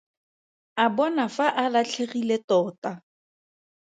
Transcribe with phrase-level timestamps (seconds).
[0.83, 2.91] A bona fa a latlhegile tota.